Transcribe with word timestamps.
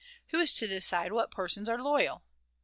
Who 0.29 0.39
is 0.39 0.55
to 0.55 0.65
decide 0.65 1.11
what 1.11 1.29
persons 1.29 1.69
are 1.69 1.79
"loyal"? 1.79 2.23